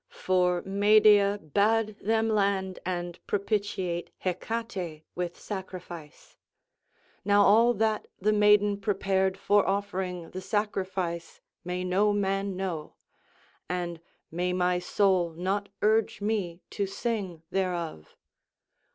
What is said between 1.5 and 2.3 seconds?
bade them